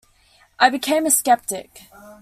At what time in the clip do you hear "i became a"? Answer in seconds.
0.57-1.11